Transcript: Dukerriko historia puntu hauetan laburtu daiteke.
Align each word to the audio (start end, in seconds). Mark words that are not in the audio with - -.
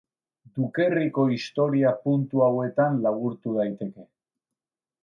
Dukerriko 0.53 1.25
historia 1.35 1.93
puntu 2.07 2.43
hauetan 2.47 2.99
laburtu 3.05 3.55
daiteke. 3.61 4.09